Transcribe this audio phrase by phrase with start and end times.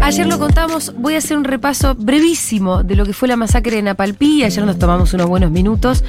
[0.00, 3.76] Ayer lo contamos, voy a hacer un repaso brevísimo de lo que fue la masacre
[3.76, 4.42] de Napalpí.
[4.44, 6.04] Ayer nos tomamos unos buenos minutos,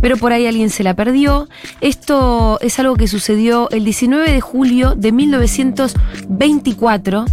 [0.00, 1.48] pero por ahí alguien se la perdió.
[1.80, 7.24] Esto es algo que sucedió el 19 de julio de 1924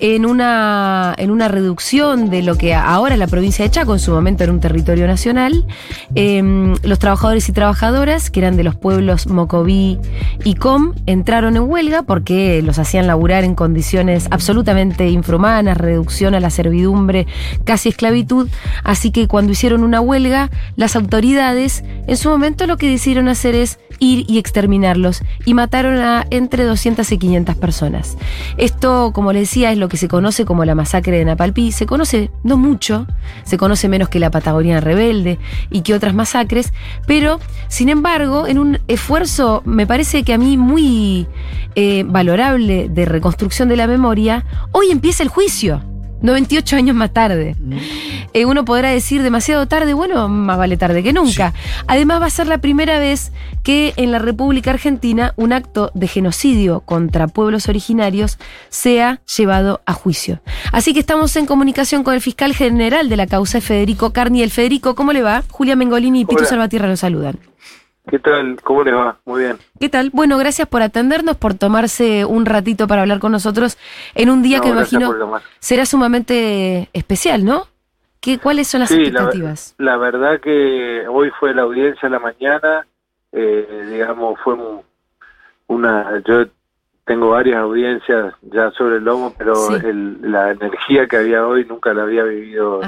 [0.00, 4.12] en una, en una reducción de lo que ahora la provincia de Chaco, en su
[4.12, 5.66] momento era un territorio nacional.
[6.14, 9.98] Em, los trabajadores y trabajadoras, que eran de los pueblos Mocoví
[10.44, 15.08] y Com, entraron en huelga porque los hacían laburar en condiciones absolutamente
[15.44, 17.26] infrahumanas reducción a la servidumbre,
[17.64, 18.48] casi esclavitud.
[18.82, 23.54] Así que cuando hicieron una huelga, las autoridades en su momento lo que decidieron hacer
[23.54, 28.16] es ir y exterminarlos y mataron a entre 200 y 500 personas.
[28.56, 31.72] Esto, como les decía, es lo que se conoce como la masacre de Napalpí.
[31.72, 33.06] Se conoce no mucho,
[33.44, 35.38] se conoce menos que la Patagonia rebelde
[35.70, 36.72] y que otras masacres,
[37.06, 37.38] pero
[37.68, 41.26] sin embargo, en un esfuerzo, me parece que a mí muy
[41.76, 45.82] eh, valorable de reconstrucción de la memoria, hoy empieza el juicio
[46.22, 47.56] 98 años más tarde.
[47.58, 47.76] Mm.
[48.32, 51.52] Eh, uno podrá decir demasiado tarde, bueno, más vale tarde que nunca.
[51.86, 53.30] Además va a ser la primera vez
[53.62, 58.38] que en la República Argentina un acto de genocidio contra pueblos originarios
[58.70, 60.40] sea llevado a juicio.
[60.72, 64.50] Así que estamos en comunicación con el fiscal general de la causa, Federico Carniel.
[64.50, 65.42] Federico, ¿cómo le va?
[65.50, 67.38] Julia Mengolini y Pito Salvatierra lo saludan.
[68.06, 68.60] ¿Qué tal?
[68.62, 69.16] ¿Cómo les va?
[69.24, 69.56] Muy bien.
[69.80, 70.10] ¿Qué tal?
[70.12, 73.78] Bueno, gracias por atendernos, por tomarse un ratito para hablar con nosotros
[74.14, 77.66] en un día que imagino será sumamente especial, ¿no?
[78.20, 79.74] ¿Qué, ¿Cuáles son las expectativas?
[79.78, 82.86] La, verdad que hoy fue la audiencia en la mañana,
[83.32, 84.56] eh, digamos, fue
[85.66, 86.22] una...
[86.26, 86.46] Yo
[87.06, 89.54] tengo varias audiencias ya sobre el lomo, pero
[90.22, 92.80] la energía que había hoy nunca la había vivido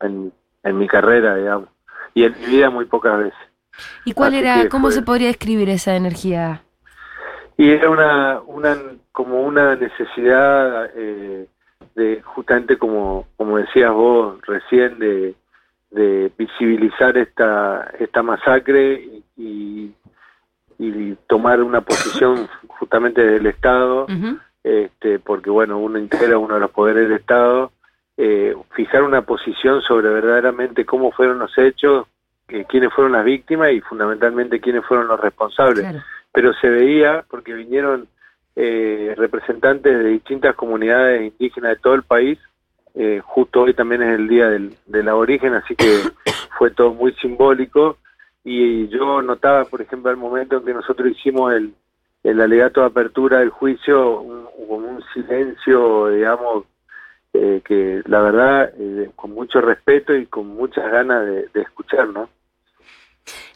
[0.00, 0.32] en,
[0.62, 1.68] en mi carrera, digamos,
[2.14, 3.47] y en mi vida muy pocas veces.
[4.04, 6.62] ¿Y cuál era, cómo se podría describir esa energía?
[7.56, 8.76] Y era una, una
[9.12, 11.46] como una necesidad eh,
[11.96, 15.34] de, justamente como, como decías vos recién, de,
[15.90, 19.02] de visibilizar esta, esta masacre
[19.36, 19.92] y,
[20.78, 24.06] y, tomar una posición justamente del Estado,
[24.62, 27.72] este, porque bueno, uno integra uno de los poderes del Estado,
[28.16, 32.06] eh, fijar una posición sobre verdaderamente cómo fueron los hechos,
[32.68, 35.86] quiénes fueron las víctimas y fundamentalmente quiénes fueron los responsables.
[36.32, 38.08] Pero se veía, porque vinieron
[38.56, 42.38] eh, representantes de distintas comunidades indígenas de todo el país,
[42.94, 46.00] eh, justo hoy también es el día del, del aborigen, así que
[46.58, 47.98] fue todo muy simbólico.
[48.44, 51.74] Y yo notaba, por ejemplo, al momento en que nosotros hicimos el,
[52.24, 56.64] el alegato de apertura del juicio, hubo un, silencio, digamos,
[57.34, 58.72] eh, que la verdad,
[59.16, 62.28] con mucho respeto y con muchas ganas de, de escuchar, ¿no?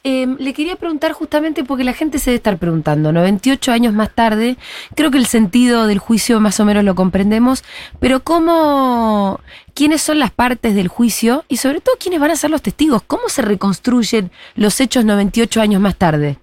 [0.04, 4.12] Em, le quería preguntar justamente porque la gente se debe estar preguntando, 98 años más
[4.12, 4.56] tarde,
[4.96, 7.62] creo que el sentido del juicio más o menos lo comprendemos,
[8.00, 9.40] pero ¿cómo,
[9.74, 13.02] quiénes son las partes del juicio y sobre todo quiénes van a ser los testigos?
[13.04, 16.38] ¿Cómo se reconstruyen los hechos 98 años más tarde?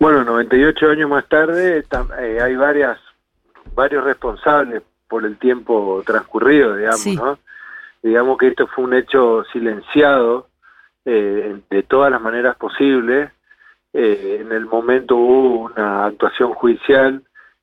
[0.00, 1.84] Bueno, 98 años más tarde
[2.20, 2.98] eh, hay varias,
[3.76, 7.38] varios responsables por el tiempo transcurrido, digamos, ¿no?
[8.02, 10.48] Digamos que esto fue un hecho silenciado,
[11.04, 13.30] eh, de todas las maneras posibles.
[13.92, 17.22] Eh, en el momento hubo una actuación judicial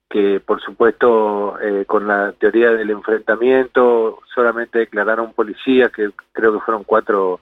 [0.09, 6.65] que, por supuesto, eh, con la teoría del enfrentamiento, solamente declararon policías, que creo que
[6.65, 7.41] fueron cuatro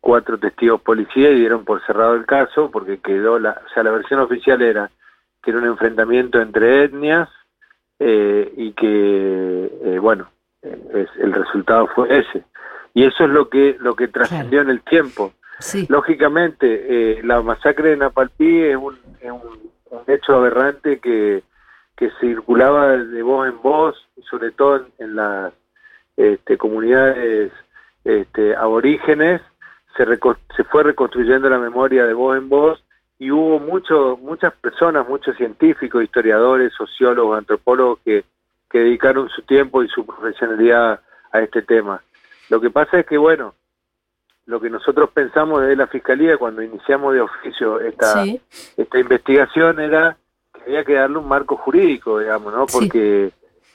[0.00, 3.90] cuatro testigos policías y dieron por cerrado el caso porque quedó la, o sea, la
[3.90, 4.88] versión oficial era
[5.42, 7.28] que era un enfrentamiento entre etnias
[7.98, 10.28] y que, bueno,
[10.62, 12.44] el resultado fue ese.
[12.94, 15.32] Y eso es lo que lo que trascendió en el tiempo.
[15.88, 21.42] Lógicamente, eh, la masacre de Napalpí es un, un, hecho aberrante que,
[21.96, 23.96] que circulaba de voz en voz,
[24.28, 25.52] sobre todo en, las
[26.16, 27.52] este, comunidades
[28.04, 29.40] este, aborígenes,
[29.96, 30.04] se,
[30.56, 32.82] se fue reconstruyendo la memoria de voz en voz
[33.18, 38.24] y hubo mucho, muchas personas, muchos científicos, historiadores, sociólogos, antropólogos que,
[38.70, 41.00] que dedicaron su tiempo y su profesionalidad
[41.32, 42.02] a este tema.
[42.50, 43.54] Lo que pasa es que, bueno,
[44.46, 48.24] lo que nosotros pensamos desde la Fiscalía cuando iniciamos de oficio esta,
[48.76, 50.16] esta investigación era
[50.54, 52.66] que había que darle un marco jurídico, digamos, ¿no?
[52.66, 53.32] Porque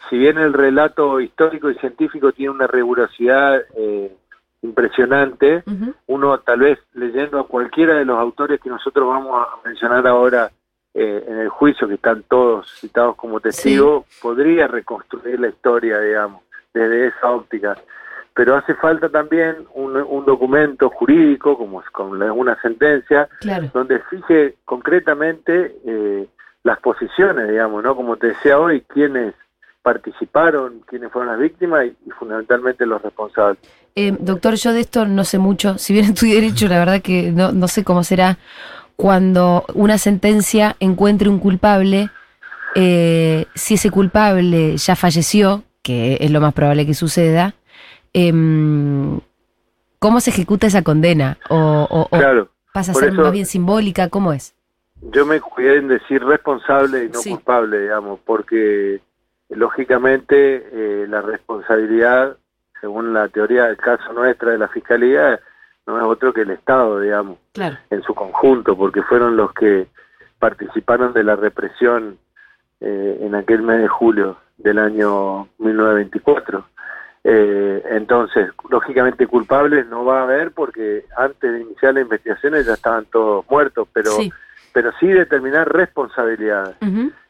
[0.09, 4.15] si bien el relato histórico y científico tiene una rigurosidad eh,
[4.61, 5.63] impresionante,
[6.07, 10.51] uno tal vez leyendo a cualquiera de los autores que nosotros vamos a mencionar ahora
[10.93, 16.43] eh, en el juicio, que están todos citados como testigos, podría reconstruir la historia, digamos,
[16.73, 17.77] desde esa óptica.
[18.33, 23.27] Pero hace falta también un, un documento jurídico, como con una sentencia,
[23.73, 26.27] donde fije concretamente eh,
[26.63, 27.95] las posiciones, digamos, ¿no?
[27.95, 29.33] Como te decía hoy, quiénes,
[29.81, 33.59] participaron, quiénes fueron las víctimas y, fundamentalmente los responsables.
[33.95, 37.31] Eh, doctor, yo de esto no sé mucho, si bien estudié derecho, la verdad que
[37.31, 38.37] no, no sé cómo será
[38.95, 42.09] cuando una sentencia encuentre un culpable,
[42.75, 47.55] eh, si ese culpable ya falleció, que es lo más probable que suceda,
[48.13, 48.31] eh,
[49.99, 51.37] ¿cómo se ejecuta esa condena?
[51.49, 52.07] ¿O,
[52.73, 54.09] pasa a ser más bien simbólica?
[54.09, 54.53] ¿Cómo es?
[55.01, 59.01] Yo me cuidé en decir responsable y no culpable, digamos, porque
[59.49, 62.37] lógicamente eh, la responsabilidad,
[62.81, 65.39] según la teoría del caso nuestra de la Fiscalía,
[65.87, 67.37] no es otro que el Estado, digamos,
[67.89, 69.87] en su conjunto, porque fueron los que
[70.39, 72.17] participaron de la represión
[72.81, 76.65] eh, en aquel mes de julio del año 1924.
[77.23, 82.73] Eh, entonces, lógicamente culpables no va a haber porque antes de iniciar las investigaciones ya
[82.73, 84.33] estaban todos muertos, pero sí,
[84.73, 86.75] pero sí determinar responsabilidades.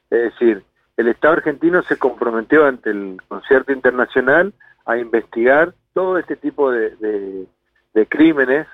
[0.09, 0.63] Es decir,
[0.95, 4.53] el Estado argentino se comprometió ante el concierto internacional
[4.85, 6.95] a investigar todo este tipo de,
[7.93, 8.67] de, crímenes,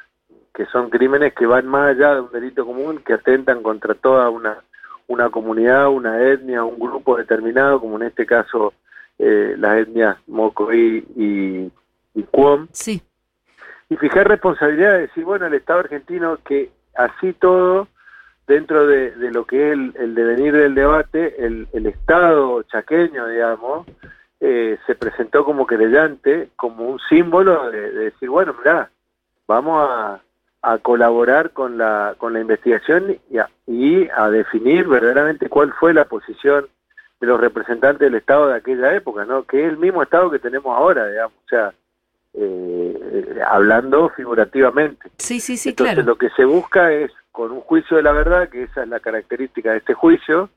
[0.54, 4.30] que son crímenes que van más allá de un delito común, que atentan contra toda
[4.30, 4.57] una,
[5.07, 8.74] una comunidad, una etnia, un grupo determinado, como en este caso
[9.19, 11.71] eh, las etnias Mocoí y,
[12.19, 12.68] y Cuom.
[12.71, 13.01] Sí.
[13.89, 17.88] Y fijar responsabilidad de decir, bueno, el Estado argentino que así todo
[18.48, 23.86] dentro de, lo que es el, devenir del debate, el, Estado chaqueño, digamos,
[24.39, 28.89] eh, se presentó como querellante, como un símbolo de, decir, bueno, mira,
[29.48, 30.22] vamos a,
[30.81, 36.04] colaborar con la, con la investigación y a, y a definir verdaderamente cuál fue la
[36.04, 36.68] posición
[37.22, 39.44] de los representantes del Estado de aquella época, ¿no?
[39.44, 41.74] Que es el mismo Estado que tenemos ahora, digamos, o sea,
[42.34, 45.10] eh, hablando figurativamente.
[45.18, 48.50] Sí, sí, sí, Entonces, lo que se busca es con un juicio de la verdad,
[48.50, 50.50] que esa es la característica de este juicio,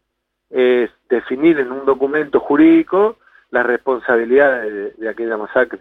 [0.51, 3.17] es definir en un documento jurídico
[3.51, 5.81] la responsabilidad de, aquella masacre.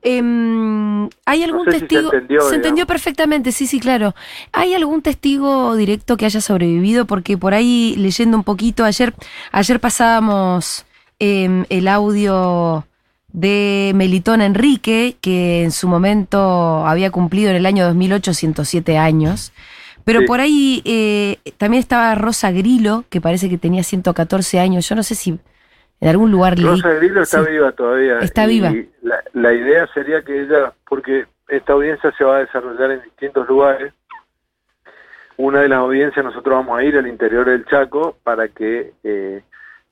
[0.00, 2.10] Em, ¿Hay algún testigo?
[2.10, 4.14] se entendió, perfectamente, sí, sí, claro.
[4.52, 7.04] ¿Hay algún testigo directo que haya sobrevivido?
[7.06, 9.12] Porque por ahí leyendo un poquito, ayer,
[9.50, 10.86] ayer pasábamos
[11.18, 12.86] em, el audio
[13.32, 19.52] de Melitón Enrique, que en su momento había cumplido en el año 2008 107 años.
[20.04, 24.88] Pero por ahí eh, también estaba Rosa Grilo, que parece que tenía 114 años.
[24.88, 25.38] Yo no sé si
[26.00, 28.18] en algún lugar Rosa Grilo está viva todavía.
[28.18, 28.72] Está viva.
[29.02, 33.48] La, la, idea sería que ella, porque esta audiencia se va a desarrollar en distintos
[33.48, 33.92] lugares.
[35.36, 39.42] Una de las audiencias nosotros vamos a ir al interior del Chaco para que eh,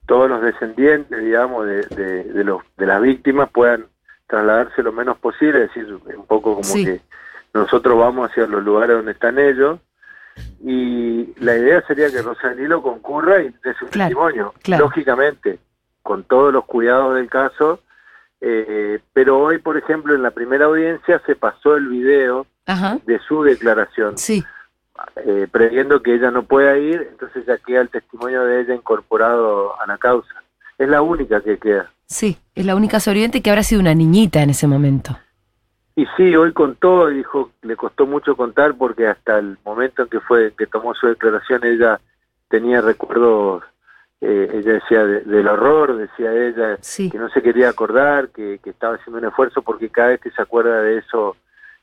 [0.06, 3.86] todos los descendientes, digamos, de, de, los, de las víctimas puedan
[4.26, 7.00] trasladarse lo menos posible, es decir, un poco como que
[7.54, 9.78] nosotros vamos hacia los lugares donde están ellos
[10.60, 15.58] y la idea sería que Rosalilo concurra y dé su testimonio, lógicamente,
[16.06, 17.80] con todos los cuidados del caso,
[18.40, 22.46] eh, pero hoy, por ejemplo, en la primera audiencia se pasó el video
[23.04, 24.44] de su declaración, sí.
[25.16, 29.80] eh, previendo que ella no pueda ir, entonces ya queda el testimonio de ella incorporado
[29.80, 30.34] a la causa.
[30.78, 31.90] Es la única que queda.
[32.06, 35.18] Sí, es la única sobreviviente que habrá sido una niñita en ese momento.
[35.96, 40.20] Y sí, hoy contó, dijo, le costó mucho contar porque hasta el momento en que
[40.20, 42.00] fue que tomó su declaración ella
[42.48, 43.64] tenía recuerdos,
[44.20, 46.78] eh, ella decía del horror, decía ella
[47.10, 50.42] que no se quería acordar, que, estaba haciendo un esfuerzo porque cada vez que se
[50.42, 51.36] acuerda de eso,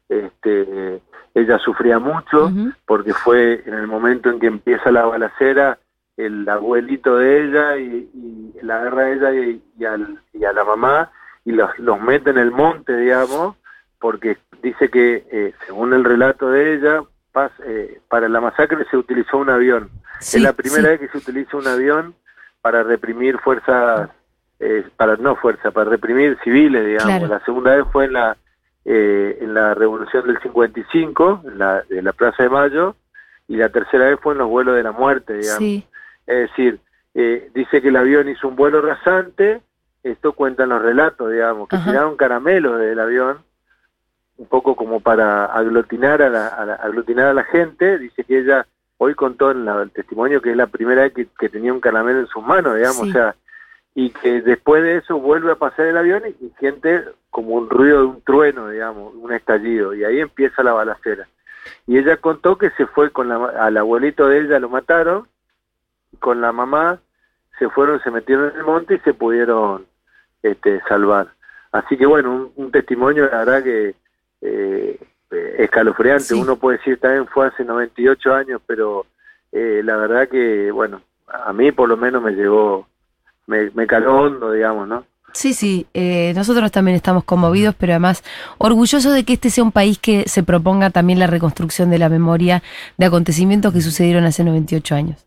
[0.09, 1.01] este,
[1.35, 2.51] ella sufría mucho
[2.85, 5.77] porque fue en el momento en que empieza la balacera
[6.17, 8.09] el abuelito de ella y,
[8.61, 11.11] la agarra a ella y, y, a la mamá
[11.43, 13.57] y los, los mete en el monte, digamos,
[13.99, 17.03] porque dice que, eh, según el relato de ella,
[17.65, 19.89] eh, para la masacre se utilizó un avión.
[20.19, 22.15] es la primera vez que se utiliza un avión
[22.63, 24.09] para reprimir fuerzas,
[24.59, 27.29] eh, para no fuerzas, para reprimir civiles, digamos.
[27.29, 28.37] La segunda vez fue en la
[28.85, 32.97] en la revolución del 55, en la, de la Plaza de Mayo,
[33.47, 35.85] y la tercera vez fue en los vuelos de la muerte, digamos.
[36.27, 36.79] Es decir,
[37.13, 39.61] dice que el avión hizo un vuelo rasante,
[40.03, 43.37] esto cuentan los relatos, digamos, que tiraron caramelos del avión,
[44.37, 48.65] un poco como para aglutinar a la, aglutinar a la gente, dice que ella
[49.03, 52.27] hoy contó en el testimonio que es la primera vez que, tenía un caramelo en
[52.27, 53.35] sus manos, digamos, o sea,
[53.95, 57.99] y que después de eso vuelve a pasar el avión y, siente como un ruido
[57.99, 61.27] de un trueno, digamos, un estallido, y ahí empieza la balacera.
[61.85, 65.27] Y ella contó que se fue con la, al abuelito de ella, lo mataron,
[66.19, 66.99] con la mamá
[67.59, 69.85] se fueron, se metieron en el monte y se pudieron
[70.41, 71.27] este, salvar.
[71.71, 73.95] Así que bueno, un testimonio, la verdad que
[74.41, 74.99] eh,
[75.57, 76.33] escalofriante.
[76.33, 79.05] Uno puede decir también fue hace 98 años, pero
[79.51, 82.87] eh, la verdad que, bueno, a mí por lo menos me llegó
[83.47, 85.05] me, me caló hondo, digamos, ¿no?
[85.33, 88.23] Sí, sí, eh, nosotros también estamos conmovidos, pero además
[88.59, 92.07] orgullosos de que este sea un país que se proponga también la reconstrucción de la
[92.07, 92.61] memoria
[92.97, 95.25] de acontecimientos que sucedieron hace 98 años.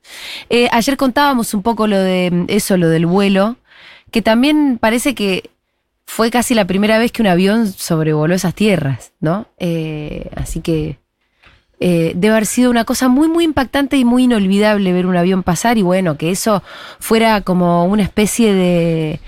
[0.48, 3.56] Eh, ayer contábamos un poco lo de eso, lo del vuelo,
[4.12, 5.50] que también parece que
[6.06, 9.46] fue casi la primera vez que un avión sobrevoló esas tierras, ¿no?
[9.58, 10.98] Eh, así que
[11.80, 15.42] eh, debe haber sido una cosa muy, muy impactante y muy inolvidable ver un avión
[15.42, 16.62] pasar y bueno, que eso
[17.00, 19.20] fuera como una especie de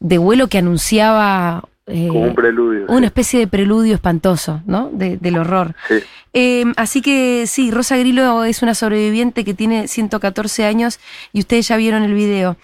[0.00, 2.86] de vuelo que anunciaba eh, Como un preludio.
[2.88, 4.90] Una especie de preludio espantoso, ¿no?
[4.92, 5.74] del horror.
[5.88, 5.96] Sí.
[6.32, 11.00] Eh, así que sí, Rosa Grillo es una sobreviviente que tiene 114 años
[11.32, 12.56] y ustedes ya vieron el video.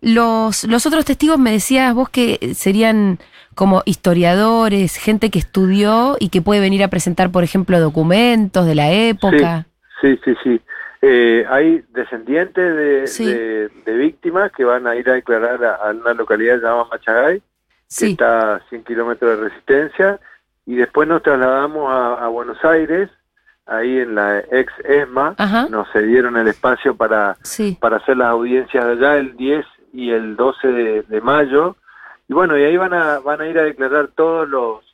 [0.00, 3.18] Los, los otros testigos me decías vos que serían
[3.54, 8.74] como historiadores, gente que estudió y que puede venir a presentar, por ejemplo, documentos de
[8.74, 9.66] la época.
[10.00, 10.60] Sí, sí, sí.
[11.02, 16.56] Eh, hay descendientes de, de, víctimas que van a ir a declarar a, una localidad
[16.56, 17.42] llamada Machagay,
[17.98, 20.20] que está a 100 kilómetros de resistencia,
[20.66, 23.08] y después nos trasladamos a, Buenos Aires,
[23.66, 25.36] ahí en la ex ESMA,
[25.70, 27.36] nos cedieron el espacio para,
[27.78, 31.76] para hacer las audiencias de allá el 10 y el 12 de, mayo,
[32.28, 34.84] y bueno, y ahí van a, van a ir a declarar todos los,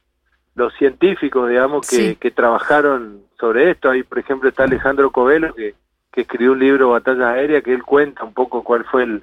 [0.54, 3.90] los científicos, digamos, que, que trabajaron sobre esto.
[3.90, 5.74] Ahí, por ejemplo, está Alejandro Covelo, que
[6.16, 9.22] que escribió un libro, Batalla Aérea, que él cuenta un poco cuál fue el,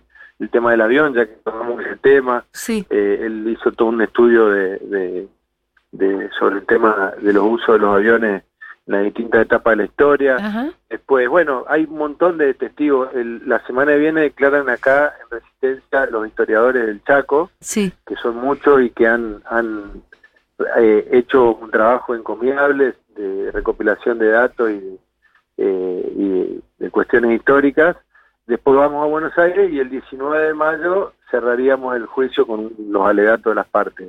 [0.51, 2.45] tema del avión, ya que tomamos el tema.
[2.51, 2.85] Sí.
[2.89, 5.27] Eh, él hizo todo un estudio de,
[5.91, 8.43] de, sobre el tema de los usos de los aviones
[8.85, 10.73] las distintas etapas de la historia.
[10.89, 13.09] Después, bueno, hay un montón de testigos.
[13.13, 17.93] la semana que viene declaran acá en Resistencia los historiadores del Chaco, sí.
[18.05, 20.03] que son muchos y que han, han
[20.77, 24.99] eh, hecho un trabajo encomiable de recopilación de datos y
[25.57, 27.95] eh, y de cuestiones históricas.
[28.47, 33.05] Después vamos a Buenos Aires y el 19 de mayo cerraríamos el juicio con los
[33.05, 34.07] alegatos de las partes.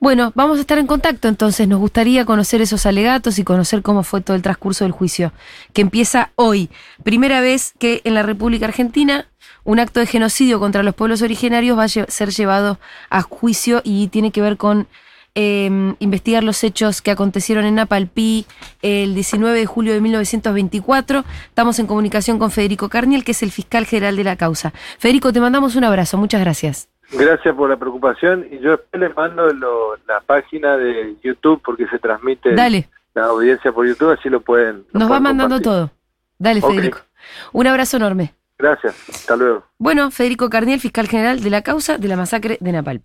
[0.00, 1.68] Bueno, vamos a estar en contacto entonces.
[1.68, 5.32] Nos gustaría conocer esos alegatos y conocer cómo fue todo el transcurso del juicio,
[5.72, 6.70] que empieza hoy.
[7.02, 9.26] Primera vez que en la República Argentina
[9.64, 14.08] un acto de genocidio contra los pueblos originarios va a ser llevado a juicio y
[14.08, 14.86] tiene que ver con
[15.36, 18.46] Em, investigar los hechos que acontecieron en Napalpí
[18.82, 21.24] el 19 de julio de 1924.
[21.48, 24.72] Estamos en comunicación con Federico Carniel, que es el fiscal general de la causa.
[24.98, 26.18] Federico, te mandamos un abrazo.
[26.18, 26.93] Muchas gracias.
[27.12, 32.54] Gracias por la preocupación y yo les mando la página de YouTube porque se transmite
[33.14, 34.84] la audiencia por YouTube, así lo pueden.
[34.92, 35.90] Nos va mandando todo.
[36.38, 36.98] Dale, Federico.
[37.52, 38.34] Un abrazo enorme.
[38.58, 39.64] Gracias, hasta luego.
[39.78, 43.02] Bueno, Federico Carniel, fiscal general de la causa de la masacre de Napalpí.